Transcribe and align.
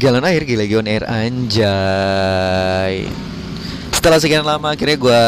Galon 0.00 0.24
air 0.24 0.48
gila 0.48 0.64
Gion 0.64 0.88
air 0.88 1.04
anjay. 1.04 3.04
Setelah 3.92 4.16
sekian 4.16 4.48
lama 4.48 4.72
akhirnya 4.72 4.96
gue 4.96 5.24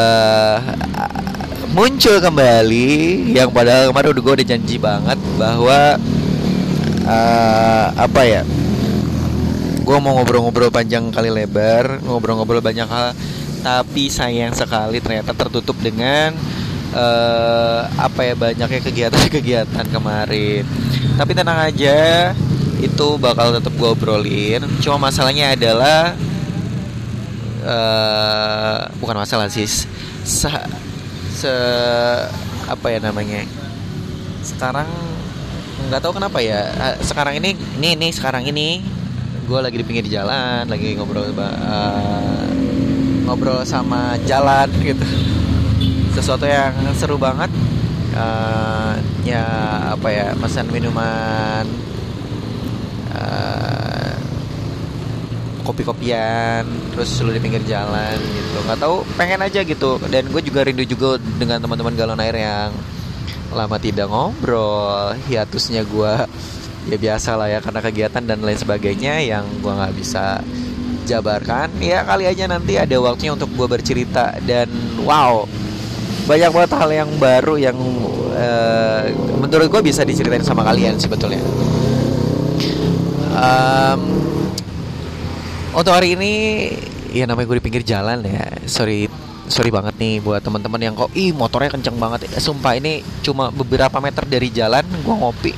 muncul 1.77 2.17
kembali. 2.17 2.89
Yang 3.37 3.53
padahal 3.53 3.93
kemarin 3.93 4.09
udah 4.17 4.23
gue 4.25 4.33
udah 4.41 4.47
janji 4.49 4.81
banget 4.81 5.19
bahwa 5.37 6.01
uh, 7.05 7.85
Apa 7.93 8.21
ya 8.25 8.41
Gue 9.85 9.97
mau 10.01 10.17
ngobrol-ngobrol 10.17 10.73
panjang 10.73 11.13
kali 11.13 11.29
lebar 11.29 12.01
Ngobrol-ngobrol 12.01 12.65
banyak 12.65 12.89
hal. 12.89 13.13
Tapi 13.61 14.09
sayang 14.09 14.57
sekali 14.57 14.97
ternyata 15.05 15.37
tertutup 15.37 15.77
dengan 15.77 16.33
uh, 16.97 17.85
Apa 18.01 18.25
ya 18.25 18.33
banyaknya 18.33 18.81
kegiatan-kegiatan 18.81 19.85
kemarin. 19.93 20.65
Tapi 21.13 21.31
tenang 21.37 21.61
aja 21.61 22.33
itu 22.79 23.17
bakal 23.21 23.53
tetap 23.53 23.73
gue 23.75 23.89
obrolin. 23.89 24.63
Cuma 24.81 25.09
masalahnya 25.09 25.53
adalah 25.53 26.15
uh, 27.65 28.79
bukan 28.97 29.17
masalah 29.19 29.51
sih 29.51 29.67
se, 29.67 30.49
se 31.33 31.53
apa 32.65 32.87
ya 32.89 32.99
namanya? 33.03 33.43
Sekarang 34.41 34.87
nggak 35.89 35.99
tahu 35.99 36.15
kenapa 36.15 36.39
ya 36.39 36.71
sekarang 37.03 37.43
ini 37.43 37.59
ini 37.77 37.99
ini 37.99 38.07
sekarang 38.15 38.47
ini 38.47 38.79
gue 39.43 39.59
lagi 39.59 39.75
di 39.75 39.83
pinggir 39.83 40.07
jalan 40.07 40.63
lagi 40.71 40.95
ngobrol 40.95 41.27
uh, 41.35 42.47
ngobrol 43.27 43.61
sama 43.67 44.15
jalan 44.23 44.71
gitu. 44.79 45.03
Sesuatu 46.15 46.47
yang 46.47 46.73
seru 46.95 47.19
banget. 47.19 47.49
Uh, 48.13 48.93
ya 49.25 49.41
apa 49.89 50.13
ya 50.13 50.37
pesan 50.37 50.69
minuman 50.69 51.65
kopi-kopian 55.63 56.67
terus 56.93 57.09
lu 57.23 57.31
di 57.31 57.39
pinggir 57.39 57.63
jalan 57.65 58.19
gitu. 58.19 58.57
Nggak 58.67 58.79
tahu 58.83 58.95
pengen 59.15 59.41
aja 59.41 59.63
gitu. 59.63 59.97
Dan 60.11 60.29
gue 60.29 60.41
juga 60.43 60.67
rindu 60.67 60.83
juga 60.83 61.17
dengan 61.39 61.63
teman-teman 61.63 61.95
galon 61.95 62.19
air 62.19 62.35
yang 62.35 62.69
lama 63.53 63.77
tidak 63.77 64.09
ngobrol 64.09 65.13
hiatusnya 65.29 65.85
gue 65.85 66.13
ya 66.89 66.97
biasa 66.97 67.37
lah 67.37 67.47
ya 67.53 67.59
karena 67.61 67.79
kegiatan 67.85 68.23
dan 68.25 68.41
lain 68.41 68.57
sebagainya 68.57 69.21
yang 69.23 69.47
gue 69.63 69.71
nggak 69.71 69.95
bisa 69.95 70.43
jabarkan. 71.07 71.71
Ya 71.79 72.03
kali 72.03 72.27
aja 72.27 72.45
nanti 72.45 72.75
ada 72.75 72.95
waktunya 72.99 73.33
untuk 73.33 73.49
gue 73.55 73.67
bercerita. 73.67 74.35
Dan 74.43 74.67
wow 75.07 75.47
banyak 76.23 76.51
banget 76.55 76.71
hal 76.79 76.91
yang 76.91 77.09
baru 77.19 77.55
yang 77.59 77.75
uh, 78.31 79.03
menurut 79.43 79.67
gue 79.67 79.81
bisa 79.91 80.07
diceritain 80.07 80.43
sama 80.43 80.63
kalian 80.63 80.95
sebetulnya 80.95 81.43
um, 83.33 84.01
untuk 85.73 85.93
hari 85.93 86.13
ini 86.13 86.33
ya 87.13 87.25
namanya 87.25 87.49
gue 87.49 87.57
di 87.61 87.65
pinggir 87.65 87.83
jalan 87.85 88.21
ya. 88.25 88.45
Sorry 88.69 89.09
sorry 89.49 89.69
banget 89.69 89.99
nih 89.99 90.23
buat 90.23 90.39
teman-teman 90.39 90.79
yang 90.79 90.93
kok 90.95 91.11
ih 91.17 91.33
motornya 91.33 91.73
kenceng 91.73 91.97
banget. 91.97 92.29
Ya, 92.29 92.39
sumpah 92.39 92.77
ini 92.77 93.01
cuma 93.25 93.49
beberapa 93.49 93.97
meter 93.99 94.23
dari 94.25 94.49
jalan 94.53 94.85
gue 94.85 95.15
ngopi. 95.15 95.53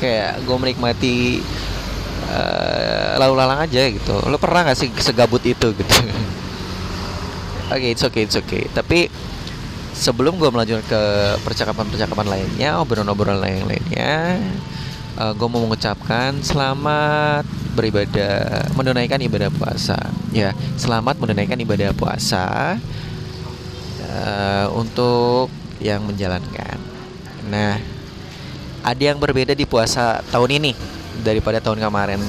Kayak 0.00 0.40
gue 0.48 0.56
menikmati 0.56 1.16
uh, 2.32 3.20
lalu 3.20 3.34
lalang 3.36 3.60
aja 3.68 3.82
gitu. 3.88 4.16
Lo 4.26 4.40
pernah 4.40 4.72
gak 4.72 4.78
sih 4.80 4.88
segabut 4.98 5.44
itu 5.44 5.72
gitu? 5.76 5.94
Oke 7.70 7.86
okay, 7.86 7.90
it's 7.94 8.02
okay 8.02 8.22
it's 8.26 8.36
okay. 8.36 8.66
Tapi 8.72 9.06
sebelum 9.94 10.40
gue 10.40 10.48
melanjutkan 10.48 10.86
ke 10.88 11.02
percakapan-percakapan 11.44 12.26
lainnya 12.26 12.80
obrolan-obrolan 12.80 13.42
lain 13.42 13.68
lainnya 13.68 14.40
uh, 15.20 15.28
eh, 15.28 15.32
gue 15.36 15.48
mau 15.52 15.60
mengucapkan 15.60 16.40
selamat 16.40 17.44
beribadah 17.76 18.72
menunaikan 18.74 19.20
ibadah 19.20 19.52
puasa. 19.52 20.00
Ya 20.32 20.56
selamat 20.80 21.20
menunaikan 21.20 21.60
ibadah 21.60 21.92
puasa 21.92 22.76
uh, 24.08 24.66
untuk 24.72 25.52
yang 25.78 26.08
menjalankan. 26.08 26.80
Nah 27.52 27.76
ada 28.80 29.02
yang 29.02 29.20
berbeda 29.20 29.52
di 29.52 29.68
puasa 29.68 30.24
tahun 30.32 30.56
ini 30.56 30.72
daripada 31.20 31.60
tahun 31.60 31.84
kemarin. 31.84 32.20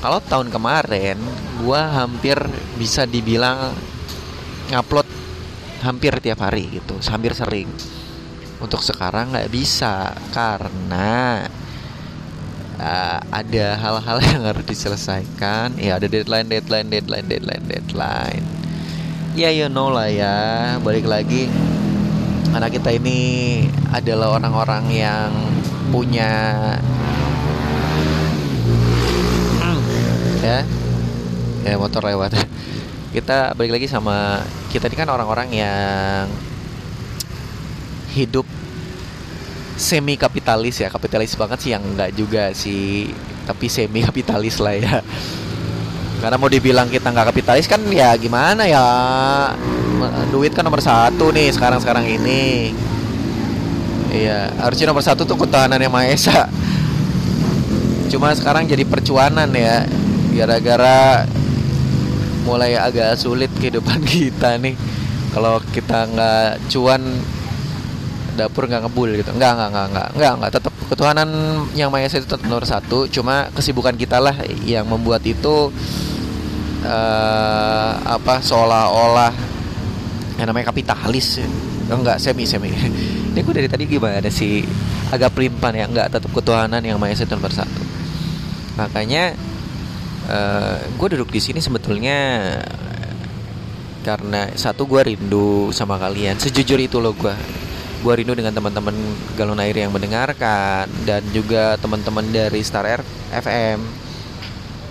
Kalau 0.00 0.16
tahun 0.24 0.48
kemarin 0.48 1.20
gue 1.60 1.80
hampir 1.92 2.40
bisa 2.80 3.04
dibilang 3.04 3.76
ngupload 4.72 5.04
hampir 5.84 6.16
tiap 6.24 6.40
hari 6.40 6.72
gitu 6.72 6.96
hampir 7.12 7.36
sering. 7.36 7.68
Untuk 8.60 8.84
sekarang 8.84 9.32
nggak 9.32 9.48
bisa 9.52 10.12
karena 10.32 11.48
uh, 12.80 13.20
ada 13.28 13.76
hal-hal 13.76 14.18
yang 14.32 14.42
harus 14.48 14.64
diselesaikan. 14.64 15.76
Ya 15.76 16.00
ada 16.00 16.08
deadline 16.08 16.48
deadline 16.48 16.88
deadline 16.88 17.28
deadline 17.28 17.64
deadline. 17.68 18.44
Ya 19.36 19.52
you 19.52 19.68
know 19.68 19.92
lah 19.92 20.08
ya. 20.08 20.36
Balik 20.80 21.04
lagi 21.04 21.46
anak 22.50 22.80
kita 22.80 22.90
ini 22.96 23.62
adalah 23.94 24.34
orang-orang 24.34 24.90
yang 24.90 25.30
punya 25.94 26.32
ya 30.40 30.64
ya 31.62 31.74
motor 31.76 32.02
lewat. 32.02 32.34
Kita 33.10 33.58
balik 33.58 33.74
lagi 33.74 33.86
sama 33.90 34.38
kita 34.70 34.86
ini 34.86 34.94
kan 34.94 35.10
orang-orang 35.10 35.50
yang 35.50 36.30
hidup 38.14 38.46
semi 39.80 40.20
kapitalis 40.20 40.84
ya 40.84 40.92
kapitalis 40.92 41.32
banget 41.40 41.58
sih 41.64 41.70
yang 41.72 41.80
enggak 41.80 42.12
juga 42.12 42.52
sih 42.52 43.08
tapi 43.48 43.72
semi 43.72 44.04
kapitalis 44.04 44.60
lah 44.60 44.76
ya. 44.76 45.00
Karena 46.20 46.36
mau 46.36 46.52
dibilang 46.52 46.84
kita 46.92 47.08
nggak 47.08 47.32
kapitalis 47.32 47.64
kan 47.64 47.80
ya 47.88 48.12
gimana 48.20 48.68
ya? 48.68 48.84
Duit 50.28 50.52
kan 50.52 50.68
nomor 50.68 50.84
satu 50.84 51.32
nih 51.32 51.48
sekarang 51.48 51.80
sekarang 51.80 52.04
ini. 52.04 52.76
Iya 54.12 54.52
harusnya 54.60 54.92
nomor 54.92 55.00
satu 55.00 55.24
tuh 55.24 55.40
ketahanan 55.40 55.80
yang 55.80 55.94
maesa 55.94 56.50
cuma 58.10 58.34
sekarang 58.34 58.66
jadi 58.66 58.82
percuanan 58.82 59.54
ya 59.54 59.86
gara-gara 60.34 61.22
mulai 62.42 62.74
agak 62.74 63.14
sulit 63.16 63.48
kehidupan 63.56 64.04
kita 64.12 64.60
nih. 64.60 64.76
Kalau 65.30 65.62
kita 65.72 66.10
nggak 66.10 66.68
cuan 66.68 67.00
dapur 68.46 68.64
nggak 68.64 68.88
ngebul 68.88 69.10
gitu. 69.12 69.30
Nggak 69.36 69.52
nggak 69.52 69.68
nggak 69.68 69.86
nggak 69.92 70.08
nggak 70.16 70.32
nggak. 70.40 70.50
Tetap 70.56 70.72
ketuhanan 70.88 71.28
yang 71.76 71.92
maha 71.92 72.08
esa 72.08 72.18
itu 72.18 72.26
tetap 72.26 72.42
nomor 72.48 72.64
satu. 72.64 73.04
Cuma 73.12 73.52
kesibukan 73.52 73.94
kita 73.94 74.16
lah 74.16 74.34
yang 74.64 74.88
membuat 74.88 75.20
itu 75.28 75.68
uh, 76.84 77.92
apa 78.00 78.40
seolah-olah 78.40 79.32
yang 80.40 80.48
namanya 80.48 80.72
kapitalis 80.72 81.44
enggak 81.90 82.16
semi 82.22 82.48
semi. 82.48 82.72
Ini 83.30 83.46
gue 83.46 83.54
dari 83.54 83.68
tadi 83.70 83.84
gimana 83.86 84.26
sih? 84.32 84.64
Agak 85.12 85.36
pelimpan 85.36 85.76
ya. 85.76 85.84
Enggak 85.86 86.08
tetap 86.10 86.30
ketuhanan 86.32 86.80
yang 86.80 86.96
maha 86.96 87.12
esa 87.12 87.28
itu 87.28 87.34
nomor 87.36 87.52
satu. 87.52 87.82
Makanya 88.78 89.36
uh, 90.30 90.32
eh, 90.32 90.76
gue 90.96 91.08
duduk 91.18 91.28
di 91.28 91.40
sini 91.42 91.60
sebetulnya 91.60 92.18
karena 94.00 94.48
satu 94.56 94.88
gue 94.88 95.00
rindu 95.12 95.70
sama 95.76 96.00
kalian. 96.00 96.40
Sejujur 96.40 96.80
itu 96.80 96.96
loh 96.98 97.12
gue 97.12 97.59
gue 98.00 98.12
rindu 98.16 98.32
dengan 98.32 98.56
teman-teman 98.56 98.96
galon 99.36 99.60
air 99.60 99.76
yang 99.76 99.92
mendengarkan 99.92 100.88
dan 101.04 101.20
juga 101.36 101.76
teman-teman 101.76 102.24
dari 102.32 102.64
Star 102.64 102.88
Air 102.88 103.04
FM 103.28 103.84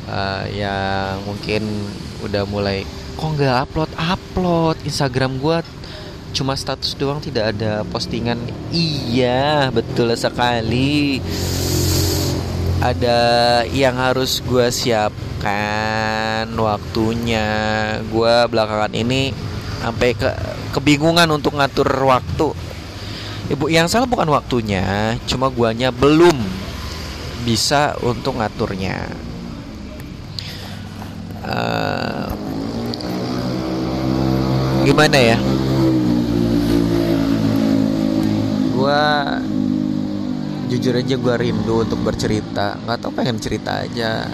uh, 0.05 0.45
eh, 0.45 0.61
yang 0.61 1.25
mungkin 1.25 1.65
udah 2.21 2.45
mulai 2.45 2.85
kok 3.19 3.35
nggak 3.35 3.55
upload 3.67 3.91
upload? 3.97 4.77
Instagram 4.85 5.41
gue 5.41 5.57
cuma 6.31 6.53
status 6.53 6.93
doang 6.93 7.19
tidak 7.19 7.57
ada 7.57 7.81
postingan. 7.89 8.37
Iya 8.71 9.73
betul 9.73 10.13
sekali. 10.13 11.19
Ada 12.79 13.19
yang 13.75 13.99
harus 13.99 14.39
gue 14.39 14.71
siapkan 14.71 16.47
waktunya. 16.55 17.47
Gue 18.07 18.47
belakangan 18.47 18.95
ini 18.95 19.35
sampai 19.83 20.15
ke 20.15 20.31
kebingungan 20.71 21.27
untuk 21.33 21.59
ngatur 21.59 21.89
waktu 22.07 22.55
Ibu 23.49 23.65
yang 23.65 23.89
salah 23.89 24.05
bukan 24.05 24.29
waktunya, 24.29 25.17
cuma 25.25 25.49
guanya 25.49 25.89
belum 25.89 26.37
bisa 27.49 27.97
untuk 28.05 28.37
ngaturnya. 28.37 29.09
Uh, 31.41 32.29
gimana 34.85 35.17
ya? 35.17 35.37
Gua 38.77 39.01
jujur 40.69 40.93
aja 40.93 41.17
gue 41.17 41.35
rindu 41.41 41.81
untuk 41.81 41.97
bercerita 42.05 42.77
nggak 42.85 42.97
tau 43.01 43.09
pengen 43.09 43.41
cerita 43.41 43.81
aja 43.81 44.29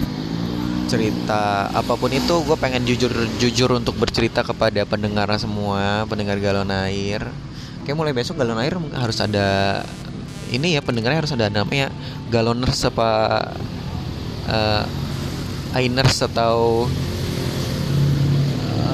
cerita 0.84 1.72
apa 1.72 1.96
pun 1.96 2.12
itu 2.12 2.44
gue 2.44 2.56
pengen 2.60 2.84
jujur 2.84 3.10
jujur 3.40 3.72
untuk 3.72 3.96
bercerita 3.96 4.44
kepada 4.44 4.84
pendengar 4.84 5.32
semua 5.40 6.04
pendengar 6.04 6.36
galon 6.36 6.68
air 6.68 7.24
kayak 7.86 7.94
mulai 7.94 8.10
besok 8.10 8.42
galon 8.42 8.58
air 8.58 8.74
harus 8.98 9.22
ada 9.22 9.80
ini 10.50 10.74
ya 10.74 10.82
pendengarnya 10.82 11.22
harus 11.22 11.34
ada 11.34 11.46
namanya 11.46 11.94
galoner 12.34 12.70
apa 12.70 13.10
uh, 14.50 14.82
Ainers 15.76 16.24
atau 16.24 16.88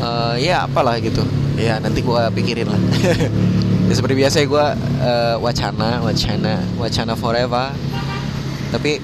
uh, 0.03 0.35
ya 0.35 0.67
apalah 0.67 0.99
gitu. 0.99 1.23
Ya 1.55 1.79
nanti 1.79 2.03
gue 2.05 2.23
pikirin 2.37 2.69
lah. 2.69 2.81
Ya 3.83 3.99
seperti 3.99 4.25
biasa 4.25 4.41
ya 4.41 4.47
gue 4.49 4.67
uh, 5.05 5.37
wacana 5.43 6.01
wacana 6.01 6.65
wacana 6.81 7.13
forever. 7.13 7.71
Tapi 8.73 8.99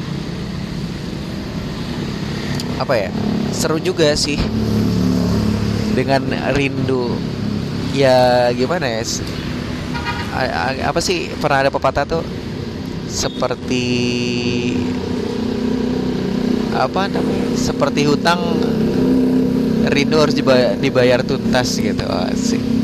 apa 2.81 2.95
ya 2.97 3.11
seru 3.53 3.79
juga 3.79 4.17
sih. 4.19 4.41
Dengan 5.95 6.31
rindu 6.57 7.15
ya 7.93 8.49
gimana 8.55 8.87
ya 8.87 9.03
apa 10.87 11.01
sih 11.03 11.35
pernah 11.43 11.67
ada 11.67 11.71
pepatah 11.75 12.07
tuh 12.07 12.23
seperti 13.11 13.87
apa 16.79 17.11
namanya 17.11 17.59
seperti 17.59 18.07
hutang 18.07 18.39
rindu 19.89 20.21
harus 20.21 20.37
dibayar, 20.37 20.79
dibayar 20.79 21.21
tuntas 21.27 21.75
gitu 21.75 22.07
sih 22.39 22.79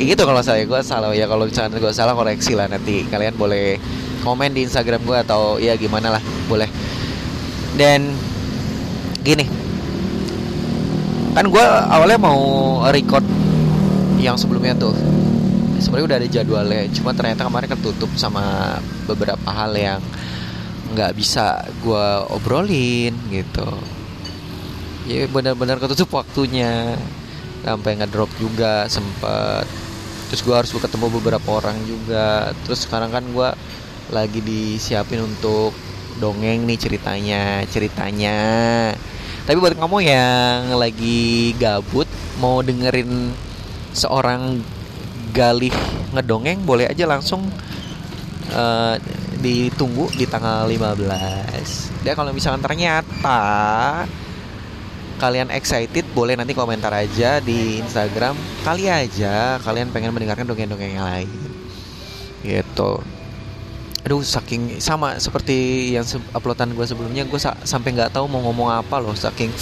gitu 0.00 0.22
kalau 0.24 0.40
saya 0.40 0.64
gue 0.64 0.80
salah 0.80 1.12
ya 1.12 1.28
kalau 1.28 1.44
misalnya 1.44 1.76
gue 1.76 1.92
salah 1.92 2.16
koreksi 2.16 2.56
lah 2.56 2.64
nanti. 2.72 3.04
Kalian 3.04 3.36
boleh 3.36 3.76
komen 4.24 4.56
di 4.56 4.64
Instagram 4.64 5.04
gue 5.04 5.18
atau 5.20 5.60
ya 5.60 5.76
gimana 5.76 6.16
lah 6.16 6.22
boleh. 6.48 6.68
Dan 7.76 8.16
gini 9.20 9.44
kan 11.30 11.46
gue 11.46 11.62
awalnya 11.62 12.18
mau 12.18 12.40
record 12.90 13.22
yang 14.18 14.34
sebelumnya 14.34 14.74
tuh 14.74 14.96
sebenarnya 15.80 16.06
udah 16.06 16.18
ada 16.20 16.28
jadwalnya 16.28 16.80
cuma 16.92 17.10
ternyata 17.16 17.48
kemarin 17.48 17.68
ketutup 17.72 18.10
sama 18.14 18.76
beberapa 19.08 19.48
hal 19.48 19.72
yang 19.74 20.00
nggak 20.90 21.14
bisa 21.14 21.64
gue 21.82 22.06
obrolin 22.34 23.14
gitu. 23.30 23.68
Ya 25.06 25.26
benar-benar 25.30 25.78
ketutup 25.78 26.22
waktunya. 26.22 26.98
Sampai 27.60 27.92
ngedrop 27.98 28.30
juga 28.40 28.88
sempet. 28.88 29.68
Terus 30.30 30.40
gue 30.46 30.54
harus 30.54 30.70
ketemu 30.72 31.06
beberapa 31.20 31.48
orang 31.60 31.76
juga. 31.84 32.50
Terus 32.64 32.88
sekarang 32.88 33.12
kan 33.12 33.24
gue 33.30 33.48
lagi 34.10 34.40
disiapin 34.42 35.22
untuk 35.22 35.70
dongeng 36.18 36.66
nih 36.66 36.78
ceritanya 36.78 37.62
ceritanya. 37.70 38.38
Tapi 39.46 39.56
buat 39.56 39.74
kamu 39.78 39.98
yang 40.04 40.74
lagi 40.78 41.52
gabut 41.58 42.06
mau 42.38 42.62
dengerin 42.62 43.34
seorang 43.94 44.62
galih 45.30 45.72
ngedongeng 46.12 46.62
boleh 46.66 46.90
aja 46.90 47.06
langsung 47.06 47.46
uh, 48.52 48.94
ditunggu 49.40 50.12
di 50.18 50.28
tanggal 50.28 50.68
15 50.68 52.04
dan 52.04 52.12
kalau 52.16 52.30
misalkan 52.32 52.60
ternyata 52.60 53.40
kalian 55.20 55.52
excited 55.52 56.08
boleh 56.16 56.32
nanti 56.32 56.56
komentar 56.56 56.88
aja 56.96 57.44
di 57.44 57.76
Instagram. 57.76 58.32
Kali 58.64 58.88
aja 58.88 59.60
kalian 59.60 59.92
pengen 59.92 60.16
mendengarkan 60.16 60.48
dongeng-dongeng 60.48 60.96
yang 60.96 61.04
lain. 61.04 61.28
Gitu. 62.40 62.92
Aduh 64.00 64.24
saking 64.24 64.80
sama 64.80 65.20
seperti 65.20 65.92
yang 65.92 66.08
uploadan 66.32 66.72
gue 66.72 66.86
sebelumnya 66.88 67.28
gue 67.28 67.36
sa 67.36 67.52
sampai 67.68 67.92
nggak 67.92 68.16
tahu 68.16 68.24
mau 68.32 68.40
ngomong 68.48 68.72
apa 68.72 68.96
loh 68.96 69.12
saking 69.12 69.52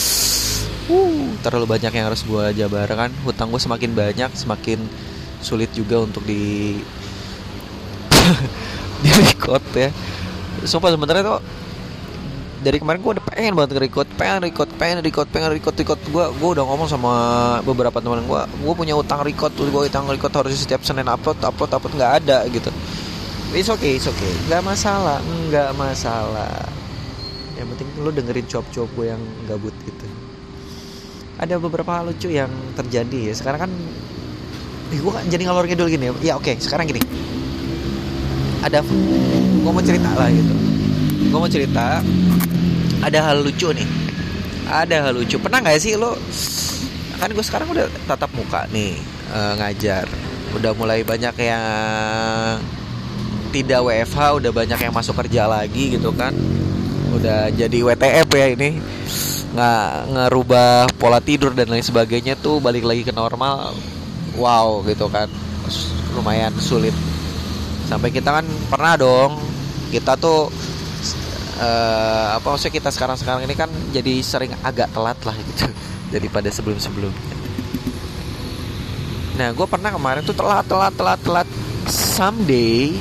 uh 0.86 1.26
terlalu 1.42 1.66
banyak 1.74 1.90
yang 1.90 2.06
harus 2.06 2.22
gue 2.22 2.54
jabarkan. 2.54 3.10
Hutang 3.26 3.50
gue 3.50 3.58
semakin 3.58 3.90
banyak 3.98 4.30
semakin 4.38 4.78
sulit 5.42 5.70
juga 5.74 6.02
untuk 6.02 6.22
di 6.26 6.78
di 9.02 9.10
record 9.10 9.64
ya. 9.74 9.90
Sumpah 10.66 10.90
sebenarnya 10.90 11.22
tuh 11.22 11.40
dari 12.58 12.82
kemarin 12.82 12.98
gue 12.98 13.12
udah 13.18 13.26
pengen 13.30 13.54
banget 13.54 13.78
record 13.78 14.08
pengen 14.18 14.42
record 14.42 14.66
pengen 14.74 14.98
record 14.98 15.28
pengen 15.30 15.50
record 15.54 15.74
record. 15.78 16.00
Gue 16.10 16.24
gue 16.34 16.48
udah 16.58 16.64
ngomong 16.66 16.88
sama 16.90 17.12
beberapa 17.62 18.02
teman 18.02 18.26
gue 18.26 18.42
gue 18.42 18.74
punya 18.74 18.98
utang 18.98 19.22
record 19.22 19.54
gue 19.54 19.82
utang 19.86 20.10
record 20.10 20.34
harus 20.34 20.58
setiap 20.58 20.82
senin 20.82 21.06
upload 21.06 21.38
upload 21.42 21.70
upload 21.70 21.94
nggak 21.94 22.12
ada 22.24 22.42
gitu. 22.50 22.70
It's 23.54 23.70
okay 23.70 23.96
it's 23.96 24.10
okay. 24.10 24.32
Nggak 24.50 24.66
masalah 24.66 25.22
nggak 25.22 25.70
masalah. 25.78 26.66
Yang 27.54 27.74
penting 27.74 27.88
lo 28.02 28.10
dengerin 28.10 28.46
cuap-cuap 28.46 28.90
gue 28.94 29.06
yang 29.06 29.22
gabut 29.46 29.74
gitu. 29.86 30.06
Ada 31.38 31.54
beberapa 31.62 31.94
hal 31.94 32.10
lucu 32.10 32.26
yang 32.34 32.50
terjadi 32.74 33.30
ya. 33.30 33.34
Sekarang 33.38 33.70
kan 33.70 33.72
eh, 34.92 35.00
gue 35.00 35.12
jadi 35.28 35.42
ngalor 35.44 35.64
ngidul 35.68 35.88
gini 35.92 36.08
ya? 36.24 36.36
Oke 36.36 36.52
okay, 36.52 36.54
sekarang 36.60 36.88
gini. 36.88 37.02
Ada 38.64 38.82
gue 38.82 39.70
mau 39.70 39.84
cerita 39.84 40.10
lah 40.16 40.28
gitu. 40.32 40.54
Gue 41.28 41.38
mau 41.38 41.50
cerita 41.50 42.00
ada 43.04 43.18
hal 43.30 43.44
lucu 43.44 43.68
nih. 43.70 43.88
Ada 44.68 45.08
hal 45.08 45.12
lucu. 45.16 45.36
Pernah 45.40 45.60
nggak 45.64 45.78
sih 45.80 45.94
lo 45.96 46.16
kan 47.18 47.34
gue 47.34 47.42
sekarang 47.42 47.66
udah 47.74 47.90
tatap 48.06 48.30
muka 48.32 48.64
nih 48.72 48.96
uh, 49.32 49.52
ngajar. 49.60 50.08
Udah 50.56 50.72
mulai 50.72 51.04
banyak 51.04 51.34
yang 51.36 51.64
tidak 53.52 53.80
WFH 53.84 54.44
udah 54.44 54.52
banyak 54.52 54.78
yang 54.80 54.94
masuk 54.94 55.14
kerja 55.20 55.44
lagi 55.44 55.98
gitu 56.00 56.10
kan. 56.16 56.32
Udah 57.12 57.52
jadi 57.52 57.78
WTF 57.84 58.28
ya 58.32 58.46
ini. 58.56 58.70
Nggak 59.48 59.88
ngerubah 60.12 60.92
pola 61.00 61.20
tidur 61.20 61.56
dan 61.56 61.68
lain 61.68 61.84
sebagainya 61.84 62.36
tuh 62.36 62.60
balik 62.60 62.84
lagi 62.84 63.04
ke 63.04 63.12
normal 63.12 63.72
wow 64.38 64.80
gitu 64.86 65.10
kan. 65.10 65.26
Lumayan 66.14 66.54
sulit. 66.62 66.94
Sampai 67.90 68.14
kita 68.14 68.30
kan 68.30 68.46
pernah 68.70 68.94
dong 68.94 69.36
kita 69.88 70.20
tuh 70.20 70.52
uh, 71.60 72.28
apa 72.36 72.44
maksudnya 72.44 72.74
kita 72.76 72.90
sekarang 72.92 73.16
sekarang 73.16 73.40
ini 73.48 73.56
kan 73.56 73.72
jadi 73.90 74.20
sering 74.20 74.52
agak 74.60 74.92
telat 74.92 75.16
lah 75.24 75.32
gitu 75.32 75.64
daripada 76.14 76.52
sebelum 76.52 76.76
sebelumnya 76.76 77.36
nah 79.38 79.54
gue 79.54 79.66
pernah 79.70 79.94
kemarin 79.94 80.20
tuh 80.26 80.34
telat 80.34 80.66
telat 80.66 80.92
telat 80.98 81.20
telat. 81.22 81.48
Someday 81.88 82.92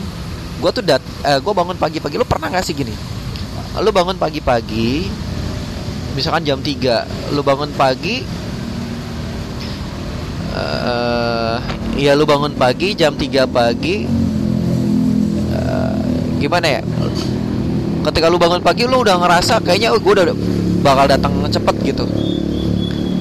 gue 0.64 0.72
tuh 0.72 0.86
dat 0.86 1.02
uh, 1.26 1.36
eh, 1.36 1.40
gue 1.42 1.54
bangun 1.54 1.76
pagi-pagi. 1.76 2.16
Lu 2.16 2.24
pernah 2.30 2.48
gak 2.54 2.64
sih 2.64 2.78
gini? 2.78 2.94
Lu 3.82 3.90
bangun 3.90 4.16
pagi-pagi 4.16 5.10
misalkan 6.18 6.42
jam 6.50 6.58
3 6.58 7.38
lu 7.38 7.46
bangun 7.46 7.70
pagi 7.78 8.26
uh, 10.58 11.58
ya 11.98 12.14
lu 12.18 12.26
bangun 12.26 12.54
pagi 12.54 12.94
jam 12.98 13.14
3 13.14 13.48
pagi. 13.50 14.06
Uh, 15.54 16.02
gimana 16.42 16.80
ya? 16.80 16.82
Ketika 18.08 18.32
lu 18.32 18.40
bangun 18.40 18.64
pagi 18.64 18.88
lu 18.88 19.04
udah 19.04 19.20
ngerasa 19.20 19.60
kayaknya 19.62 19.92
oh, 19.94 20.00
gue 20.00 20.14
udah 20.14 20.26
bakal 20.82 21.06
datang 21.10 21.34
cepet 21.50 21.76
gitu. 21.94 22.06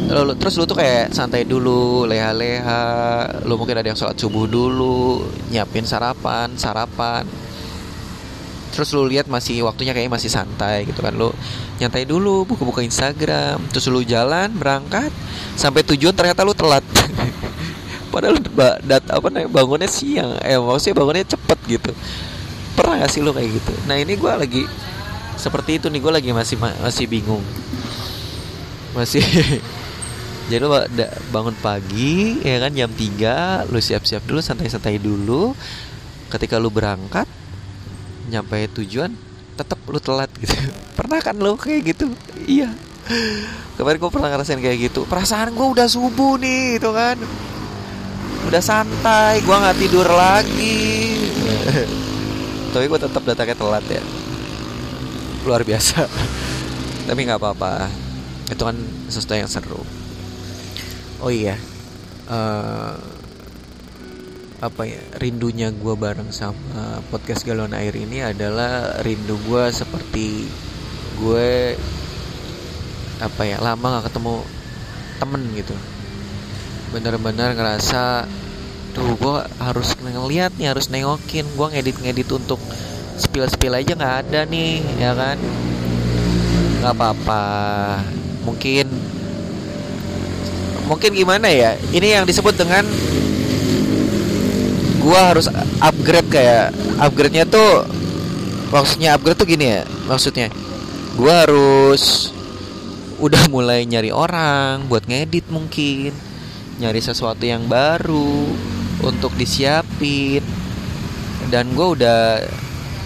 Lalu 0.06 0.38
terus 0.38 0.54
lu 0.54 0.64
tuh 0.70 0.78
kayak 0.78 1.10
santai 1.10 1.42
dulu 1.42 2.06
leha-leha 2.06 2.82
lu 3.42 3.58
mungkin 3.58 3.74
ada 3.74 3.90
yang 3.90 3.98
sholat 3.98 4.14
subuh 4.14 4.46
dulu 4.46 5.26
nyiapin 5.50 5.82
sarapan 5.82 6.54
sarapan. 6.54 7.26
Terus 8.70 8.92
lu 8.94 9.08
lihat 9.08 9.26
masih 9.26 9.66
waktunya 9.66 9.96
kayak 9.96 10.12
masih 10.12 10.30
santai 10.30 10.86
gitu 10.86 11.02
kan. 11.02 11.10
Lu 11.16 11.34
nyantai 11.76 12.08
dulu 12.08 12.48
buka-buka 12.48 12.80
Instagram 12.80 13.60
terus 13.68 13.90
lu 13.92 14.00
jalan 14.00 14.48
berangkat 14.56 15.12
sampai 15.58 15.84
tujuan 15.84 16.16
ternyata 16.16 16.40
lu 16.40 16.56
telat 16.56 16.80
padahal 18.16 18.40
dat 18.80 19.04
apa 19.12 19.28
namanya 19.28 19.52
bangunnya 19.52 19.90
siang. 19.92 20.40
Eh 20.40 20.56
maksudnya 20.56 20.96
bangunnya 20.96 21.28
cepet 21.28 21.58
gitu. 21.68 21.92
Pernah 22.72 23.04
gak 23.04 23.12
sih 23.12 23.20
lo 23.20 23.36
kayak 23.36 23.60
gitu? 23.60 23.72
Nah 23.84 24.00
ini 24.00 24.16
gue 24.16 24.32
lagi 24.32 24.64
seperti 25.36 25.76
itu 25.76 25.92
nih 25.92 26.00
gue 26.00 26.12
lagi 26.16 26.30
masih 26.32 26.56
masih 26.56 27.04
bingung. 27.04 27.44
Masih 28.96 29.20
jadi 30.48 30.64
lo 30.64 30.80
bangun 31.28 31.52
pagi 31.60 32.40
ya 32.40 32.56
kan 32.56 32.72
jam 32.72 32.88
3 32.88 33.68
lu 33.68 33.76
siap-siap 33.84 34.24
dulu 34.24 34.40
santai-santai 34.40 34.96
dulu. 34.96 35.52
Ketika 36.32 36.56
lu 36.56 36.72
berangkat 36.72 37.28
nyampe 38.32 38.64
tujuan 38.80 39.12
tetap 39.60 39.76
lu 39.92 40.00
telat 40.00 40.32
gitu. 40.40 40.56
Pernah 40.98 41.20
kan 41.20 41.36
lo 41.36 41.60
kayak 41.60 41.92
gitu? 41.92 42.08
Iya. 42.48 42.72
Kemarin 43.76 44.00
gue 44.00 44.10
pernah 44.10 44.28
ngerasain 44.32 44.58
kayak 44.58 44.90
gitu. 44.90 45.04
Perasaan 45.04 45.52
gue 45.52 45.66
udah 45.68 45.86
subuh 45.86 46.40
nih 46.40 46.80
itu 46.80 46.90
kan 46.90 47.20
udah 48.46 48.62
santai 48.62 49.42
gue 49.42 49.56
nggak 49.56 49.78
tidur 49.82 50.06
lagi. 50.06 51.18
Tapi 52.72 52.84
gue 52.86 53.00
tetap 53.00 53.22
datangnya 53.26 53.56
telat 53.58 53.86
ya. 53.90 54.02
Luar 55.42 55.66
biasa. 55.66 56.06
Tapi 57.10 57.20
nggak 57.26 57.40
apa-apa. 57.42 57.90
Itu 58.46 58.62
kan 58.62 58.76
sesuatu 59.10 59.34
yang 59.34 59.50
seru. 59.50 59.82
Oh 61.18 61.32
iya. 61.32 61.58
Uh, 62.30 62.94
apa 64.62 64.82
ya? 64.86 65.00
Rindunya 65.18 65.74
gue 65.74 65.94
bareng 65.98 66.30
sama 66.30 67.02
podcast 67.10 67.42
galon 67.42 67.74
air 67.74 67.94
ini 67.96 68.22
adalah 68.22 69.02
rindu 69.02 69.34
gue 69.48 69.64
seperti 69.74 70.46
gue 71.16 71.72
apa 73.16 73.42
ya 73.48 73.56
lama 73.64 73.96
gak 73.96 74.12
ketemu 74.12 74.44
temen 75.16 75.42
gitu 75.56 75.72
bener-bener 76.94 77.54
ngerasa 77.56 78.26
tuh 78.96 79.12
gue 79.18 79.38
harus 79.60 79.92
ngeliat 80.00 80.54
nih 80.56 80.72
harus 80.72 80.88
nengokin. 80.88 81.44
Gue 81.54 81.66
ngedit 81.72 81.96
ngedit 82.00 82.28
untuk 82.32 82.60
spill 83.16 83.48
spill 83.48 83.74
aja 83.76 83.92
nggak 83.96 84.16
ada 84.28 84.40
nih 84.48 84.84
ya 85.00 85.12
kan? 85.16 85.36
Nggak 86.80 86.92
apa-apa. 86.92 87.44
Mungkin 88.44 88.86
mungkin 90.86 91.10
gimana 91.12 91.50
ya? 91.50 91.74
Ini 91.90 92.20
yang 92.20 92.24
disebut 92.24 92.54
dengan 92.54 92.86
gua 95.06 95.34
harus 95.34 95.46
upgrade 95.78 96.26
kayak 96.34 96.74
upgrade-nya 96.98 97.46
tuh 97.46 97.86
maksudnya 98.74 99.14
upgrade 99.14 99.38
tuh 99.38 99.46
gini 99.46 99.66
ya 99.78 99.82
maksudnya. 100.10 100.50
Gua 101.14 101.46
harus 101.46 102.34
udah 103.16 103.48
mulai 103.48 103.88
nyari 103.88 104.12
orang 104.12 104.84
buat 104.92 105.08
ngedit 105.08 105.48
mungkin 105.48 106.12
nyari 106.78 107.00
sesuatu 107.00 107.42
yang 107.44 107.64
baru 107.66 108.52
untuk 109.04 109.32
disiapin. 109.36 110.44
Dan 111.46 111.72
gue 111.78 111.86
udah 112.00 112.42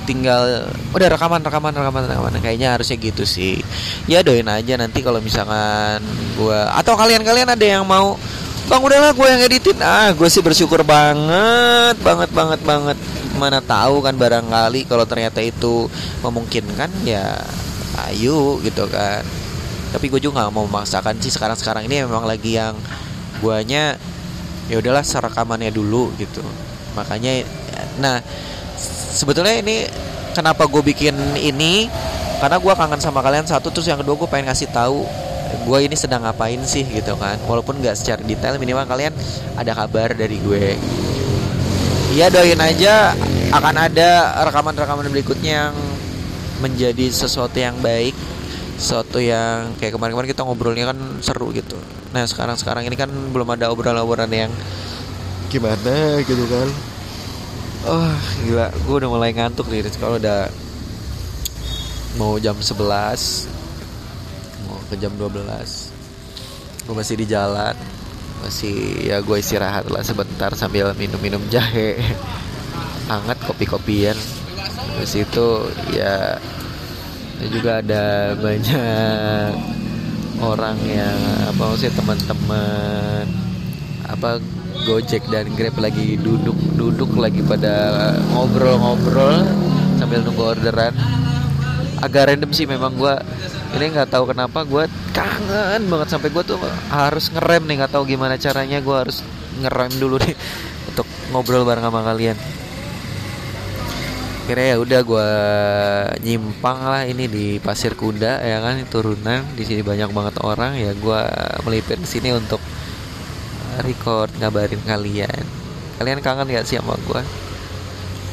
tinggal 0.08 0.66
udah 0.96 1.08
rekaman 1.12 1.44
rekaman 1.44 1.72
rekaman 1.76 2.02
rekaman. 2.08 2.32
Kayaknya 2.40 2.68
harusnya 2.74 2.96
gitu 2.98 3.22
sih. 3.28 3.60
Ya 4.08 4.24
doain 4.24 4.48
aja 4.48 4.74
nanti 4.80 5.04
kalau 5.04 5.20
misalkan 5.20 6.00
gue 6.34 6.60
atau 6.74 6.96
kalian 6.96 7.22
kalian 7.22 7.52
ada 7.52 7.66
yang 7.66 7.84
mau 7.84 8.16
bang 8.70 8.82
udahlah 8.82 9.12
gue 9.12 9.28
yang 9.28 9.42
editin. 9.44 9.78
Ah 9.82 10.10
gue 10.14 10.28
sih 10.30 10.40
bersyukur 10.40 10.82
banget 10.82 12.00
banget 12.00 12.30
banget 12.32 12.60
banget. 12.64 12.98
Mana 13.38 13.62
tahu 13.62 14.02
kan 14.02 14.18
barangkali 14.18 14.90
kalau 14.90 15.06
ternyata 15.06 15.38
itu 15.38 15.86
memungkinkan 16.24 16.90
ya 17.06 17.38
ayo 18.08 18.58
gitu 18.64 18.88
kan. 18.88 19.22
Tapi 19.90 20.06
gue 20.06 20.22
juga 20.22 20.46
gak 20.46 20.54
mau 20.54 20.64
memaksakan 20.70 21.18
sih. 21.18 21.34
Sekarang 21.34 21.58
sekarang 21.58 21.82
ini 21.90 22.06
memang 22.06 22.22
lagi 22.22 22.54
yang 22.54 22.78
guanya 23.40 23.97
ya 24.70 24.78
udahlah 24.78 25.02
serekamannya 25.02 25.73
dulu 25.75 26.12
gitu. 26.20 26.44
Makanya 26.94 27.42
nah 27.99 28.23
sebetulnya 29.16 29.59
ini 29.59 29.88
kenapa 30.37 30.68
gue 30.70 30.80
bikin 30.85 31.16
ini 31.40 31.90
karena 32.38 32.56
gue 32.56 32.73
kangen 32.73 33.00
sama 33.02 33.20
kalian 33.20 33.44
satu 33.44 33.68
terus 33.75 33.90
yang 33.90 33.99
kedua 34.00 34.16
gue 34.16 34.28
pengen 34.30 34.49
kasih 34.49 34.70
tahu 34.70 35.04
gue 35.66 35.78
ini 35.82 35.99
sedang 35.99 36.23
ngapain 36.23 36.62
sih 36.62 36.87
gitu 36.87 37.18
kan. 37.18 37.40
Walaupun 37.50 37.82
nggak 37.82 37.99
secara 37.99 38.23
detail 38.23 38.61
minimal 38.62 38.87
kalian 38.87 39.12
ada 39.59 39.73
kabar 39.75 40.14
dari 40.14 40.38
gue. 40.38 40.78
Ya 42.14 42.30
doain 42.30 42.59
aja 42.59 43.14
akan 43.54 43.75
ada 43.90 44.38
rekaman-rekaman 44.47 45.11
berikutnya 45.11 45.70
yang 45.70 45.75
menjadi 46.62 47.11
sesuatu 47.11 47.56
yang 47.56 47.78
baik 47.82 48.12
sesuatu 48.80 49.20
yang 49.20 49.76
kayak 49.76 49.92
kemarin-kemarin 49.92 50.32
kita 50.32 50.42
ngobrolnya 50.42 50.88
kan 50.88 50.99
seru 51.20 51.52
gitu. 51.52 51.76
Nah 52.16 52.25
sekarang-sekarang 52.25 52.88
ini 52.88 52.96
kan 52.96 53.12
belum 53.12 53.44
ada 53.52 53.68
obrolan-obrolan 53.68 54.32
yang 54.32 54.52
gimana 55.52 56.25
gitu 56.25 56.44
kan? 56.49 56.68
Oh 57.84 58.12
gila 58.49 58.72
gue 58.72 58.96
udah 59.04 59.10
mulai 59.12 59.37
ngantuk 59.37 59.68
nih 59.68 59.84
kalau 60.00 60.16
udah 60.16 60.49
mau 62.16 62.40
jam 62.40 62.56
11 62.56 62.76
mau 64.68 64.76
ke 64.88 64.96
jam 64.96 65.12
12 65.12 66.00
gue 66.90 66.94
masih 66.99 67.14
di 67.20 67.26
jalan. 67.28 67.76
Masih 68.40 69.04
ya 69.04 69.20
gue 69.20 69.37
istirahat 69.37 69.87
lah 69.92 70.00
sebentar 70.00 70.50
sambil 70.56 70.90
minum-minum 70.96 71.38
jahe. 71.52 72.00
Hangat 73.12 73.38
kopi-kopian. 73.44 74.16
Terus 74.96 75.12
itu 75.14 75.46
ya 75.92 76.40
juga 77.49 77.80
ada 77.80 78.37
banyak 78.37 79.56
orang 80.40 80.76
yang 80.85 81.16
apa 81.49 81.62
maksudnya 81.64 81.94
teman-teman 81.97 83.25
apa 84.04 84.40
Gojek 84.85 85.28
dan 85.28 85.52
Grab 85.56 85.76
lagi 85.76 86.16
duduk-duduk 86.16 87.12
lagi 87.20 87.44
pada 87.44 88.16
ngobrol-ngobrol 88.32 89.44
sambil 90.00 90.25
nunggu 90.25 90.56
orderan. 90.56 90.97
Agak 92.00 92.32
random 92.32 92.49
sih 92.56 92.64
memang 92.64 92.97
gue 92.97 93.12
ini 93.76 93.92
nggak 93.92 94.09
tahu 94.09 94.32
kenapa 94.32 94.64
gue 94.64 94.88
kangen 95.12 95.85
banget 95.85 96.09
sampai 96.16 96.32
gue 96.32 96.42
tuh 96.42 96.59
harus 96.88 97.28
ngerem 97.28 97.68
nih 97.68 97.76
nggak 97.85 97.92
tahu 97.92 98.09
gimana 98.09 98.40
caranya 98.40 98.80
gue 98.80 98.97
harus 98.97 99.20
ngerem 99.61 99.92
dulu 100.00 100.16
nih 100.16 100.32
untuk 100.90 101.06
ngobrol 101.28 101.68
bareng 101.68 101.85
sama 101.85 102.00
kalian. 102.00 102.37
Kira 104.50 104.75
ya 104.75 104.83
udah 104.83 105.07
gue 105.07 105.30
nyimpang 106.26 106.83
lah 106.83 107.07
ini 107.07 107.30
di 107.30 107.62
Pasir 107.62 107.95
Kuda 107.95 108.42
ya 108.42 108.59
kan 108.59 108.83
turunan. 108.90 109.47
Di 109.54 109.62
sini 109.62 109.78
banyak 109.78 110.11
banget 110.11 110.42
orang 110.42 110.75
ya 110.75 110.90
gue 110.90 111.21
melipir 111.62 112.02
ke 112.02 112.09
sini 112.19 112.35
untuk 112.35 112.59
record 113.87 114.26
ngabarin 114.42 114.83
kalian. 114.83 115.47
Kalian 116.02 116.19
kangen 116.19 116.50
gak 116.50 116.66
sih 116.66 116.83
sama 116.83 116.99
gue 116.99 117.23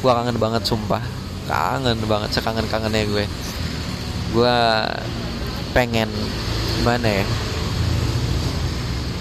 gue 0.02 0.10
kangen 0.10 0.42
banget 0.42 0.66
sumpah. 0.66 0.98
Kangen 1.46 2.02
banget 2.10 2.34
sekangen 2.34 2.66
kangennya 2.66 3.06
gue. 3.06 3.24
Gue 4.34 4.56
pengen 5.70 6.10
gimana 6.82 7.06
ya? 7.14 7.26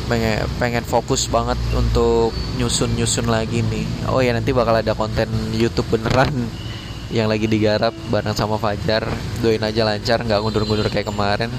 Pengen 0.09 0.49
pengen 0.57 0.81
fokus 0.81 1.29
banget 1.29 1.61
untuk 1.77 2.33
nyusun 2.57 2.89
nyusun 2.97 3.29
lagi 3.29 3.61
nih. 3.61 3.85
Oh 4.09 4.17
ya 4.17 4.33
nanti 4.33 4.49
bakal 4.49 4.81
ada 4.81 4.97
konten 4.97 5.29
YouTube 5.53 5.93
beneran 5.93 6.33
yang 7.07 7.31
lagi 7.31 7.47
digarap 7.47 7.95
bareng 8.11 8.35
sama 8.35 8.59
Fajar 8.59 9.07
doain 9.39 9.63
aja 9.63 9.87
lancar 9.87 10.19
nggak 10.23 10.39
ngundur-ngundur 10.43 10.91
kayak 10.91 11.07
kemarin. 11.07 11.51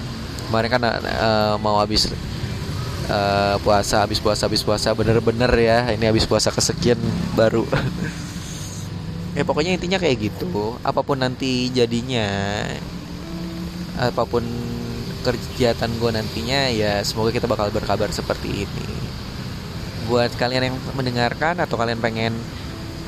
Kemarin 0.48 0.68
kan 0.68 0.82
uh, 0.84 1.54
mau 1.60 1.80
habis 1.80 2.08
uh, 3.08 3.56
puasa 3.64 4.04
habis 4.04 4.20
puasa 4.20 4.48
habis 4.48 4.60
puasa 4.60 4.92
bener-bener 4.92 5.48
ya 5.56 5.88
ini 5.92 6.04
habis 6.04 6.28
puasa 6.28 6.52
kesekian 6.52 7.00
baru. 7.36 7.64
Ya 9.36 9.46
pokoknya 9.46 9.78
intinya 9.78 10.02
kayak 10.02 10.18
gitu. 10.18 10.74
Apa 10.82 11.06
pun 11.06 11.22
nanti 11.22 11.70
jadinya 11.70 12.26
apa 13.94 14.26
pun 14.26 14.42
kegiatan 15.22 15.86
gue 15.94 16.10
nantinya 16.10 16.66
ya 16.74 16.98
semoga 17.06 17.30
kita 17.30 17.46
bakal 17.46 17.70
berkabar 17.70 18.10
seperti 18.10 18.66
ini. 18.66 18.88
Buat 20.10 20.34
kalian 20.34 20.74
yang 20.74 20.76
mendengarkan 20.98 21.54
atau 21.62 21.78
kalian 21.78 22.02
pengen 22.02 22.34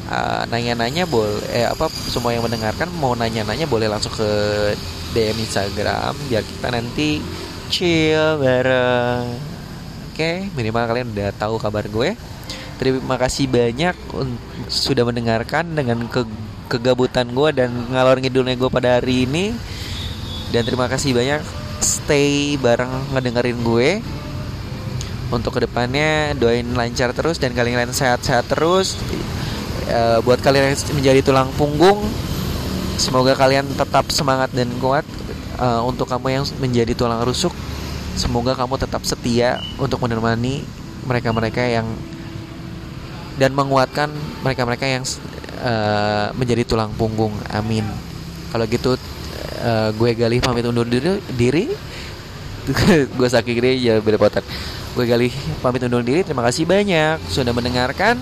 uh, 0.09 0.49
nanya-nanya 0.49 1.05
boleh 1.05 1.45
eh 1.53 1.69
apa 1.69 1.91
semua 1.91 2.33
yang 2.33 2.47
mendengarkan 2.47 2.89
mau 2.97 3.13
nanya-nanya 3.13 3.69
boleh 3.69 3.91
langsung 3.91 4.15
ke 4.15 4.31
DM 5.13 5.37
Instagram 5.43 6.17
biar 6.31 6.47
kita 6.47 6.69
nanti 6.73 7.19
chill 7.69 8.41
bareng 8.41 9.51
Oke, 10.21 10.53
minimal 10.53 10.85
kalian 10.85 11.17
udah 11.17 11.33
tahu 11.33 11.57
kabar 11.57 11.89
gue. 11.89 12.13
Terima 12.77 13.17
kasih 13.17 13.49
banyak 13.49 13.97
sudah 14.69 15.01
mendengarkan 15.09 15.73
dengan 15.73 16.05
ke 16.13 16.29
kegabutan 16.69 17.33
gue 17.33 17.49
dan 17.57 17.73
ngalor 17.89 18.21
ngidulnya 18.21 18.53
gue 18.61 18.69
pada 18.69 19.01
hari 19.01 19.25
ini. 19.25 19.57
Dan 20.53 20.69
terima 20.69 20.93
kasih 20.93 21.17
banyak 21.17 21.41
stay 21.81 22.61
bareng 22.61 23.17
ngedengerin 23.17 23.65
gue. 23.65 24.05
Untuk 25.33 25.57
ke 25.57 25.65
depannya 25.65 26.37
doain 26.37 26.69
lancar 26.77 27.17
terus 27.17 27.41
dan 27.41 27.57
kalian 27.57 27.89
sehat-sehat 27.89 28.45
terus. 28.45 29.01
E, 29.91 30.03
buat 30.23 30.39
kalian 30.39 30.71
yang 30.71 30.79
menjadi 30.95 31.21
tulang 31.27 31.51
punggung, 31.59 32.07
semoga 32.97 33.35
kalian 33.35 33.67
tetap 33.75 34.07
semangat 34.15 34.55
dan 34.55 34.71
kuat. 34.79 35.03
E, 35.59 35.67
untuk 35.83 36.07
kamu 36.07 36.27
yang 36.41 36.45
menjadi 36.63 36.95
tulang 36.95 37.21
rusuk, 37.27 37.51
Semoga 38.19 38.59
kamu 38.59 38.75
tetap 38.77 39.03
setia 39.07 39.63
untuk 39.79 40.03
menemani 40.03 40.67
mereka-mereka 41.07 41.63
yang 41.63 41.87
dan 43.39 43.55
menguatkan 43.57 44.11
mereka-mereka 44.45 44.85
yang 44.85 45.05
uh, 45.63 46.29
menjadi 46.35 46.67
tulang 46.67 46.91
punggung. 46.99 47.33
Amin. 47.49 47.87
Kalau 48.51 48.67
gitu 48.67 48.99
uh, 49.63 49.89
gue 49.95 50.11
Galih 50.19 50.43
pamit 50.43 50.67
undur 50.67 50.85
diri. 50.85 51.23
diri. 51.33 51.65
gue 53.17 53.29
sakit 53.31 53.55
gede 53.57 53.73
ya 53.79 53.95
berdepotan. 54.03 54.45
Gue 54.93 55.07
Galih 55.07 55.33
pamit 55.63 55.81
undur 55.87 56.03
diri. 56.03 56.21
Terima 56.27 56.43
kasih 56.45 56.67
banyak 56.67 57.23
sudah 57.31 57.55
mendengarkan. 57.55 58.19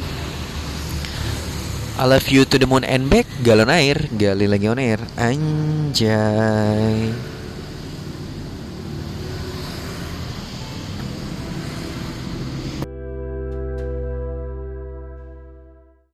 I 1.99 2.07
love 2.07 2.31
you 2.31 2.47
to 2.47 2.57
the 2.59 2.67
moon 2.67 2.87
and 2.87 3.11
back. 3.11 3.27
Galon 3.43 3.75
air 3.75 3.99
Gali 4.15 4.47
lagi 4.47 4.71
on 4.71 4.79
air. 4.79 5.03
Anjay 5.19 7.11